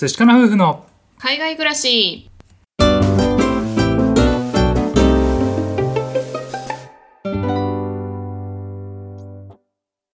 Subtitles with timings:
[0.00, 0.86] 寿司かな夫婦の
[1.18, 2.30] 海外暮らし。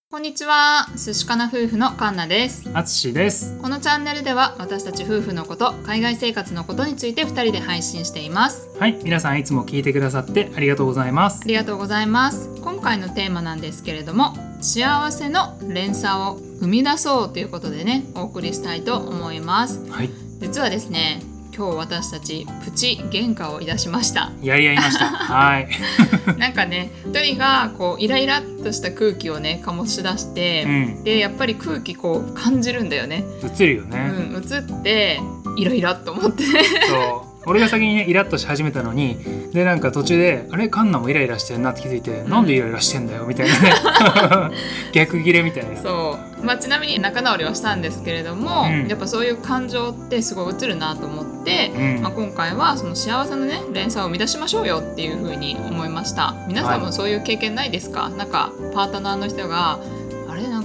[0.09, 0.87] こんにちは。
[0.95, 2.67] 寿司かな夫婦のカンナです。
[2.73, 3.59] あつしです。
[3.61, 8.67] このチャンネルでは私たち夫婦のこと海外生活のことについて2人で配信しています。
[8.79, 11.43] はい皆さんいつも聞いてくださってありがとうございます。
[11.43, 12.49] ありがとうございます。
[12.63, 19.87] 今回のテーマなんですけれども幸せの連鎖を生み出そうということでねお送りしたいと思います。
[19.91, 20.09] はい。
[20.39, 21.21] 実はですね
[21.55, 24.31] 今日私たちプチ喧嘩をいたしました。
[24.41, 25.05] やり合いました。
[25.05, 25.69] はい。
[26.39, 31.03] なんかね一人がこうイライラっとした空気をね醸し出して、うん。
[31.03, 35.19] でやっぱり空気こう感じるんだよね、う映るよね、ん、映って
[35.57, 36.43] イライラっと思って。
[36.87, 39.17] そう俺が先にねイラッとし始めたのに
[39.53, 42.29] でなんか途中であれカンナもイライラしてるなって気づいて、ん。
[42.29, 44.55] なんでイライラしてんだよみたいなね。
[44.93, 45.77] 逆ギレみたいな。
[45.81, 48.87] そう、まあ、ちなみに仲直りはしたんですけれども、うん。
[48.87, 52.01] やっぱそういう感情ってすごい映るなと思って、うん。
[52.01, 56.35] まあ、今回はその幸せのね連鎖を生み出しましょうよっていうふうに思いました。
[56.47, 59.79] 皆さんもそういう経験ないですか、なんかパートナーの人が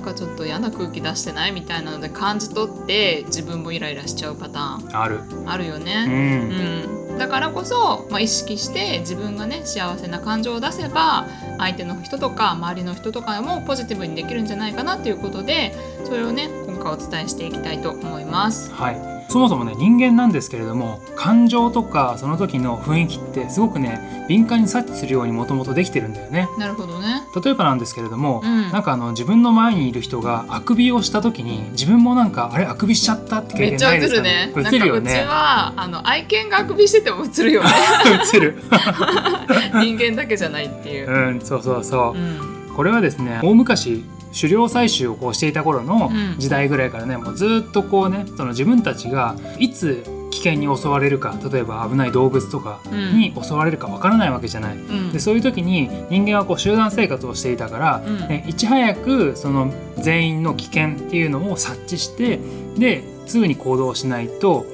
[0.01, 4.99] なんかちょっと嫌な空気出してないみたいなので感じ取って自分もイライラしちゃうパターン。
[4.99, 5.21] ある。
[5.45, 11.27] あるようね、ん、うん、だからこそ、まあ、意識して自分がね幸せな感情を出せば
[11.59, 15.75] 相手の人とか周りの人とかもポジティブにできるんじゃないかなということで
[16.07, 18.73] それをね今回お伝えしていきたいと思います。
[18.73, 27.23] はいそもそもね人間なんですけれども感情とかその時の雰囲気ってすごくね敏感に察知するようにもともとできてるんだよねなるほどね。
[27.45, 34.53] 例えばなんですけれども、うんなんかあの自分の前にいる人があくびをした時に自分もなんかあれあくびしちゃったって経験めっちゃ映ないですかるね。
[34.57, 37.71] 映るよなんかうちねはあの愛犬があくびしてても映るよね。
[38.35, 38.63] 映る
[39.83, 41.11] 人間だけじゃないっていう。
[41.11, 46.39] うんそうそうそうう、ん、これはですね大昔狩猟採集をこうしていた頃のうん。
[46.39, 54.77] 時代ぐらいからね、もうずっとこうねその自分たちがいつ危険に襲われるか例えば危ない動物とかに襲われるかわからないわけじゃない。
[54.77, 55.13] うん。
[55.13, 58.19] でそういう時に人間はこう集団生活をしていたから、うん。
[58.29, 62.39] ねいち早くその全員の危険っていうのを察知して
[62.79, 64.65] ですぐに行動しないと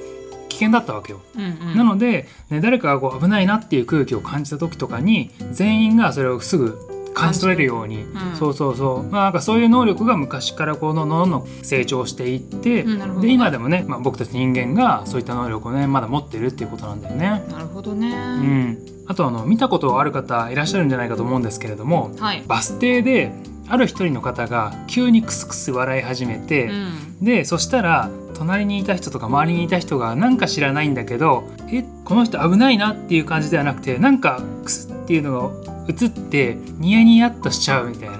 [0.49, 1.21] 危険だったわけよ。
[1.35, 1.77] うんうん。
[1.77, 6.77] なので、ね、誰かがこう危ないなっていう空気を感じた時とかに全員がそれをすぐ
[7.17, 17.43] 感じ取れるように、うんそうそうそう、まあ、なんかそういう能力が昔からこうどんどん成長していって、うんで今でもね、まあ、僕たち人間がそういった能力をねまだ持ってるっていうことなんだよね。
[17.49, 18.09] なるほどね。
[18.09, 22.43] うん、あとあの見たことある方いらっしゃるんじゃないかと思うんですけれどもはい。
[22.47, 23.31] バス停で
[23.69, 38.17] ある一人の方が急にクスクス笑い始めて、うんでそしたら隣にいた人とか周りにいた人がなんか知らないんだけどえこの人危ないなっていう感じではなくてなんかクスっていうのが映ってニヤニヤっとしちゃうみたいな。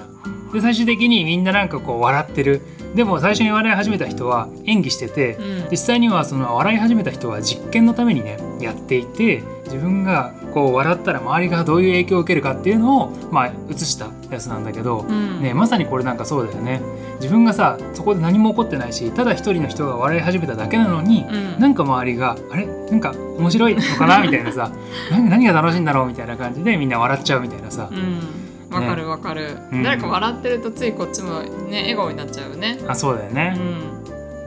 [0.53, 2.61] で最終的にみんななんかこう笑ってる
[2.95, 15.40] でも最初に笑い始めた人は演技してて、うん実際にはその笑い始めた人は実験のためにねやっていて自分がこう笑ったら周りがどういう影響を受けるかっていうのをまあ映したやつなんだけど、うん。
[15.40, 16.81] ね、まさにこれなんかそうだよね。
[17.19, 21.59] 自分がさそこで何も起こってないしただ一人の人が笑い始めただけなのに、うん。
[21.59, 22.66] なんか周りがあれ？
[22.66, 24.19] なんか面白いのかな？
[24.19, 24.72] みたいなさ
[25.12, 26.07] 何何が楽しいんだろう？
[26.07, 29.84] みたいな感じでみんな笑っちゃうみたいなさ、うん、わかるわかる、うん。
[29.84, 32.79] 誰か笑ってるとついこっちもね笑顔になっちゃうよね。
[32.88, 33.97] あそうだようね、ん、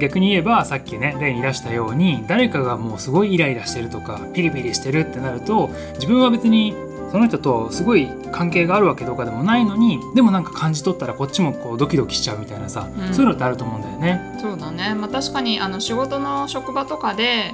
[0.00, 6.74] 逆に言えばさっきね例に出したように誰かがもうすごいイライラしてるとかピリピリしてるってなると自分は別に
[7.10, 14.38] その人とすごい関係があるわけとかでもないのにでもなんか感じ取ったらこっちもこうドキドキしちゃうみたいなさ、うんそういうのってあると思うんだよね。
[14.40, 14.94] そうだね。
[14.94, 17.52] まあ確かにあの仕事の職場とかで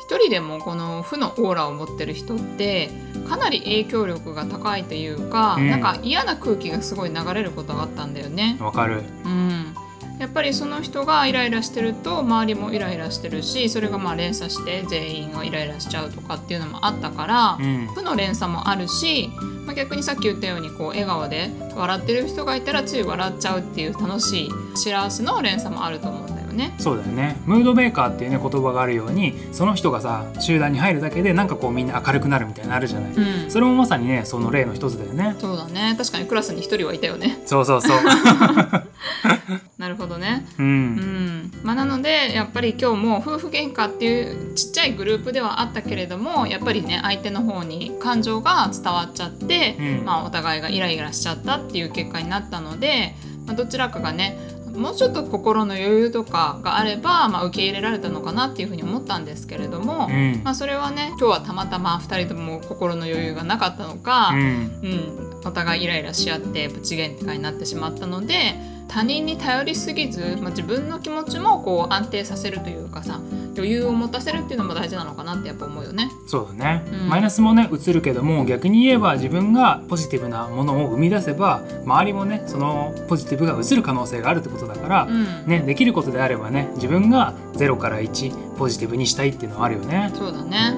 [0.00, 2.90] 一人でもこの負のオーラを持ってる人って
[3.28, 8.56] かなり影響力が高いというか、うんなんか嫌な空気がすごい流れることがあったんだよね。
[8.60, 9.02] わかる。
[9.24, 9.74] うん。
[10.18, 17.86] やっぱりその人がイライラしてると周りもイライラしてるしそれがまあ連鎖して全員がイライラしちゃうとかっていうのもあったから、うん。
[17.88, 19.28] 負の連鎖もあるし、
[19.66, 26.74] まあ、逆にさっき言ったようにこう笑顔で笑ってる人がいたらつい笑っちゃうっていう楽しい幸せの連鎖もあると思うね。
[26.78, 27.36] そうだよね。
[27.46, 35.36] ムードメーカーっていうね言葉があるようにその人がさ集団に入るだけでなんかこうみんな明るくなるみたいなのあるじゃない、うん、それもまさにねその例の一つだよね。
[35.38, 35.94] そうだね。
[35.96, 37.38] 確かにクラスに一人はいたよね。
[37.46, 37.98] そうそうそう。
[39.78, 40.46] なるほどね。
[40.58, 41.52] ううんん。
[41.62, 50.04] まあ、なのでやっぱり今日も夫婦喧嘩っていうちっちゃいグループではあったけれどもやっぱりね相手の方に感情が伝わっちゃって、うん。
[50.04, 53.14] まあ、お互いがイライラしちゃったっていう結果になったので、
[53.46, 54.38] まあ、どちらかがね
[54.74, 60.40] もうちょっと心の余裕とかがあれば、まあ、受け入れられたのかなっていうふうに思ったんですけれども、うん。
[60.44, 64.38] まあ、それはね今日はたまたま2人とも心の余裕がなかったのか、うん。
[64.38, 68.54] うん、お互いイライラし合ってプチ喧嘩になってしまったので
[68.88, 73.20] 他人に頼りすぎず、まあ、自分の気持ちもこう安定させるというかさ
[73.56, 76.10] 余裕を持たせるっていうのも大事なのかなってやっぱ思うよね。
[76.26, 90.10] そうだね、うんマイナスもね映るけども逆に言えば自分がポジティブなものを生み出せば周りもねそのポジティブが映る可能性があるってことだから、うんね、できることであればね自分が0から1ポジティブにしたいっていうのはあるよね。
[90.14, 90.74] そうだね。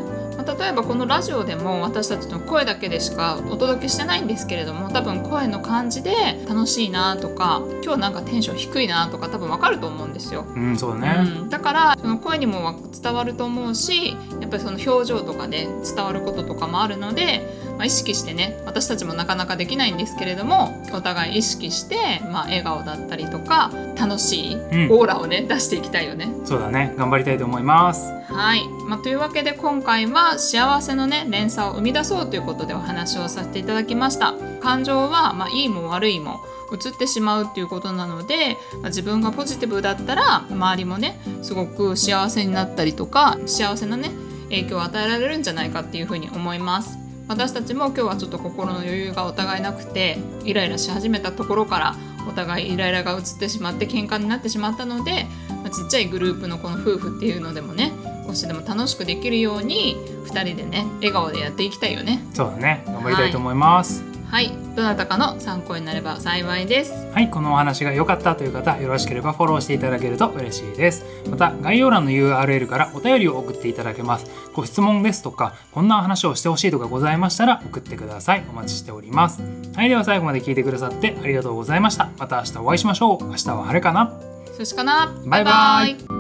[0.47, 6.13] まあ例えばこのラジオでも私たちの声だけでしかお届けしてないんですけれども多分声の感じで
[6.49, 10.45] 楽しいなとか今日なんかテンション低いなとか多分わかると思うんですよ。
[10.55, 17.43] うんそうだね、うん、だからその声にも伝わると思うしやっぱりその表情とかで伝わることとかもあるので、
[17.77, 24.59] まあ、意識してね私たちもなかなかできないんですけれどもお互い意識して、まあ、笑顔だったりとか楽しいん
[24.91, 26.29] オーラをね、出していきたいよね。
[26.45, 28.13] そうだね頑張りたいと思います。
[28.33, 34.35] はい、まあ、というわけで今回は幸せのね連鎖を生み出そうということでお話をさせていただきました。
[34.61, 36.41] 感情は、まあ、いいも悪いも
[36.73, 44.11] 移ってしまうっていうことなので、まあ自分がポジティブだったら周りもねすごく幸せになったりとか幸せなね
[44.44, 46.99] 影響を与えられるんじゃないかっていうふうに思います。
[47.29, 51.97] 私たちも今日はちょっと心の余裕がお互いなくてイライラし始めたところから
[52.29, 57.93] お互いイライラが移ってしまって喧嘩になってしまったので、まあちっちゃいグループのこの夫婦っていうのでもね
[58.26, 64.02] 少しでも楽しくできるように2人でね笑顔でやっていきたいよねそうだね頑張りたいと思います。
[64.26, 71.02] はいどなたかの参考になれば幸いですはい、このお話が良かったという方、よろしければフォローしていただけると嬉しいです。
[71.31, 74.26] また、概要欄の URL からお便りを送っていただけます。
[74.52, 78.44] ご質問ですとか、こんな話をしてほしいとかございましたら送ってください。
[78.50, 79.40] お待ちしております。
[79.75, 82.11] はい、では最後まで聞いてくださってありがとうございました。
[82.19, 83.25] また明日お会いしましょう。
[83.25, 84.12] 明日は晴れかな
[84.56, 86.16] そしかなバイバイ